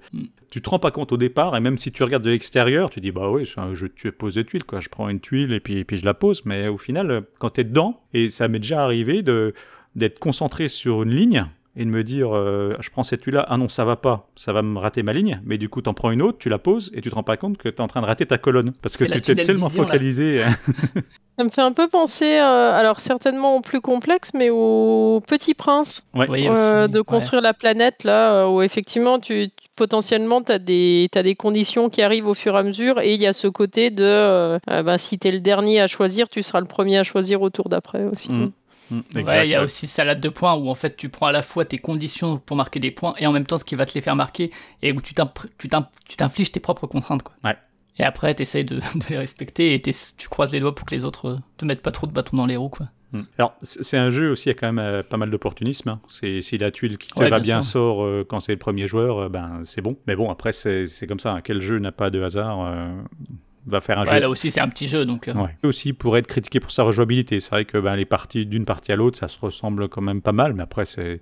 [0.50, 3.00] Tu te rends pas compte au départ, et même si tu regardes de l'extérieur, tu
[3.00, 4.80] dis bah oui, c'est un jeu de tu poses des tuiles, quoi.
[4.80, 6.44] Je prends une tuile et puis, puis je la pose.
[6.44, 9.54] Mais au final, quand tu es dedans, et ça m'est déjà arrivé de
[9.96, 13.56] d'être concentré sur une ligne et de me dire euh, je prends cette tuile-là, ah
[13.56, 15.40] non, ça va pas, ça va me rater ma ligne.
[15.44, 17.36] Mais du coup, t'en prends une autre, tu la poses et tu te rends pas
[17.36, 19.68] compte que tu es en train de rater ta colonne parce que tu t'es tellement
[19.68, 19.88] vision, là.
[19.88, 20.40] Ça focalisé.
[21.38, 26.04] me fait un peu penser, euh, alors certainement au plus complexe, mais au Petit Prince,
[26.12, 26.26] Ouais.
[26.28, 27.04] Oui, euh, aussi, de ouais.
[27.04, 31.90] construire la planète, là, où effectivement, tu, tu- potentiellement, tu as des, t'as des conditions
[31.90, 34.98] qui arrivent au fur et à mesure, et il y a ce côté de, bah,
[34.98, 37.68] si tu es le dernier à choisir, tu seras le premier à choisir au tour
[37.68, 38.30] d'après aussi.
[38.90, 39.00] Mm.
[39.16, 41.42] Ouais, il y a aussi salade de points où en fait tu prends à la
[41.42, 43.92] fois tes conditions pour marquer des points et en même temps ce qui va te
[43.94, 44.50] les faire marquer
[44.82, 47.22] et où tu t'infliges tes propres contraintes.
[47.22, 47.34] Quoi.
[47.44, 47.56] Ouais.
[47.98, 50.94] Et après tu essayes de, de les respecter et tu croises les doigts pour que
[50.94, 52.68] les autres euh, te mettent pas trop de bâtons dans les roues.
[52.68, 52.86] Quoi.
[53.12, 53.22] Mm.
[53.38, 55.88] Alors, c'est un jeu aussi, il y a quand même euh, pas mal d'opportunisme.
[55.88, 56.00] hein.
[56.10, 58.58] C'est Si la tuile qui te Ouais, va bien bien sort euh, quand c'est le
[58.58, 59.96] premier joueur, euh, ben c'est bon.
[60.06, 61.32] Mais bon, après, c'est comme ça.
[61.32, 61.40] hein.
[61.42, 62.60] Quel jeu n'a pas de hasard
[63.66, 65.28] va faire un Ouais, jeu là aussi c'est un petit jeu donc.
[65.28, 65.56] euh, Ouais.
[65.62, 67.40] Aussi pour être critiqué pour sa rejouabilité.
[67.40, 70.22] C'est vrai que ben, les parties d'une partie à l'autre, ça se ressemble quand même
[70.22, 71.20] pas mal, mais après c'est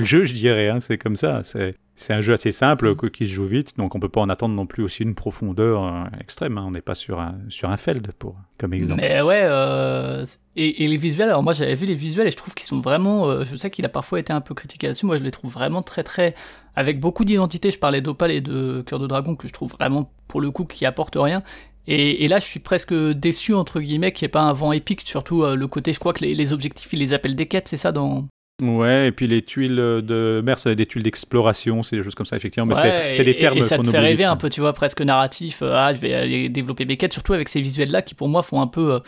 [0.00, 0.68] le jeu, je dirais.
[0.68, 1.42] Hein, c'est comme ça.
[1.42, 3.10] C'est c'est un jeu assez simple Mm.
[3.10, 5.84] qui se joue vite, donc on peut pas en attendre non plus aussi une profondeur
[5.84, 6.58] euh, extrême.
[6.58, 6.64] hein.
[6.66, 9.00] On n'est pas sur un sur un Feld pour comme exemple.
[9.00, 10.24] Mais ouais, euh,
[10.56, 12.80] et, et les visuels, alors moi j'avais vu les visuels et je trouve qu'ils sont
[12.80, 13.28] vraiment.
[13.28, 15.52] euh, je sais qu'il a parfois été un peu critiqué là-dessus, moi je les trouve
[15.52, 16.34] vraiment très très.
[16.74, 17.70] avec beaucoup d'identité.
[17.70, 20.64] Je parlais d'Opal et de Cœur de Dragon que je trouve vraiment pour le coup
[20.64, 21.42] qui apportent rien.
[21.88, 24.72] Et, et là je suis presque déçu entre guillemets qu'il n'y ait pas un vent
[24.72, 27.46] épique, surtout euh, le côté, je crois que les, les objectifs ils les appellent des
[27.46, 28.24] quêtes, c'est ça dans.
[28.60, 32.02] Ouais, et puis les tuiles de mer, ça va être des tuiles d'exploration, c'est des
[32.02, 32.66] choses comme ça, effectivement.
[32.66, 35.62] Mais Ouais, c'est- des termes ça te fait rêver un peu, tu vois, presque narratif.
[35.62, 38.42] euh, ah, je vais aller développer mes quêtes, surtout avec ces visuels-là qui, pour moi,
[38.42, 38.98] font un peu, euh,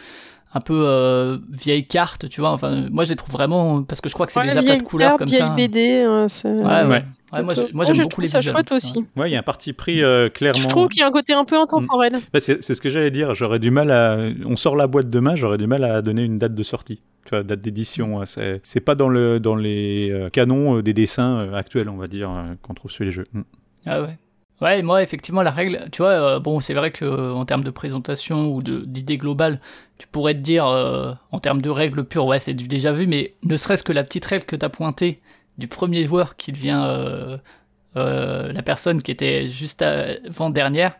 [0.56, 2.50] un peu euh, vieille carte, tu vois.
[2.50, 4.76] Enfin, moi, je les trouve vraiment parce que je crois que c'est Ouais, des aplats
[4.78, 5.54] de couleurs carte, comme vieille ça.
[5.56, 6.84] BD, euh, c'est- Ouais, Ouais.
[6.86, 7.04] ouais.
[7.32, 8.54] Ouais, moi, moi, je j'aime trouve beaucoup les ça visuels.
[8.54, 9.04] chouette aussi.
[9.16, 10.60] Ouais, il y a un parti pris euh, clairement.
[10.60, 12.12] Je trouve qu'il y a un côté un peu intemporel.
[12.32, 13.34] Bah, c'est c'est ce que j'allais dire.
[13.34, 14.16] J'aurais du mal à.
[14.46, 17.00] On sort la boîte demain, j'aurais du mal à donner une date de sortie.
[17.24, 18.20] Tu vois, date d'édition.
[18.20, 18.26] hein.
[18.26, 22.30] C'est c'est pas dans, le, dans les euh, canons des dessins actuels, on va dire,
[22.62, 23.26] qu'on trouve sur les jeux.
[23.32, 23.40] Mm.
[23.86, 24.16] Ah ouais.
[24.64, 27.62] Ouais, moi, effectivement, la règle, tu vois, euh, bon, c'est vrai que euh, en termes
[27.64, 29.60] de présentation ou d'idée globale,
[29.98, 33.06] tu pourrais te dire, euh, en termes de règles pures, ouais, c'est du déjà vu,
[33.06, 35.20] mais ne serait-ce que la petite règle que tu as pointée
[35.58, 37.38] du premier joueur qui devient
[37.94, 40.94] la personne qui était juste avant dernière,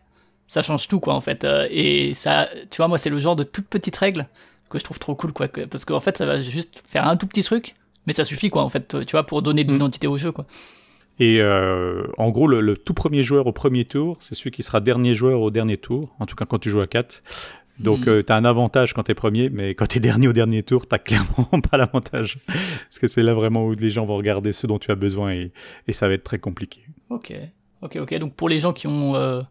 [0.46, 1.46] ça change tout, quoi, en fait.
[1.70, 4.28] Et ça, tu vois, moi, c'est le genre de toute petite règle
[4.68, 7.16] que je trouve trop cool, quoi, que- parce qu'en fait, ça va juste faire un
[7.16, 7.74] tout petit truc,
[8.06, 9.74] mais ça suffit, quoi, en fait, tu vois, pour donner de Mm.
[9.74, 10.44] l'identité au jeu, quoi.
[11.20, 14.62] Et euh, en gros, le, le tout premier joueur au premier tour, c'est celui qui
[14.62, 17.22] sera dernier joueur au dernier tour, en tout cas quand tu joues à 4.
[17.80, 18.22] Donc, Mhm.
[18.22, 20.62] tu as un avantage quand tu es premier, mais quand tu es dernier au dernier
[20.62, 22.38] tour, tu clairement pas l'avantage.
[22.46, 25.32] Parce que c'est là vraiment où les gens vont regarder ce dont tu as besoin
[25.32, 25.50] et,
[25.88, 26.82] et ça va être très compliqué.
[27.10, 27.32] Ok,
[27.82, 28.14] ok, ok.
[28.18, 29.42] Donc pour les gens qui ont, euh,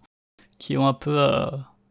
[0.58, 1.48] qui ont un peu, euh,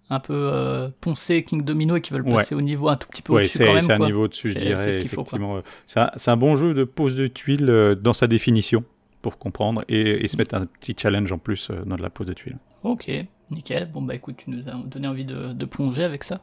[0.09, 2.33] un peu euh, poncé King Domino et qui veulent Ouais.
[2.37, 3.81] passer au niveau un tout petit peu Ouais, au-dessus quand même.
[3.83, 4.79] c'est un niveau au-dessus, je dirais.
[4.79, 5.39] c'est ce qu'il faut, quoi.
[5.39, 5.63] effectivement.
[5.87, 8.85] C'est un, un bon jeu de pose de tuiles euh, dans sa définition
[9.23, 12.11] pour comprendre et, et se mettre un petit challenge en plus euh, dans de la
[12.11, 12.59] pose de tuiles.
[12.83, 13.11] Ok,
[13.51, 13.89] nickel.
[13.91, 16.41] Bon bah écoute, tu nous as donné envie de, de plonger avec ça.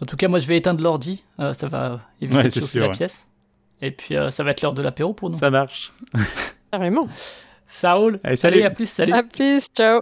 [0.00, 1.24] En tout cas, moi je vais éteindre l'ordi.
[1.40, 2.92] euh, ça va éviter Ouais, de sûr, la ouais.
[2.94, 3.28] pièce.
[3.82, 5.36] Et puis euh, ça va être l'heure de l'apéro pour nous.
[5.36, 5.92] Ça, Ça marche.
[6.72, 7.08] Carrément.
[7.94, 8.20] roule.
[8.22, 8.56] Allez, salut.
[8.58, 9.12] Allez, à plus, salut.
[9.12, 10.00] À plus, ciao.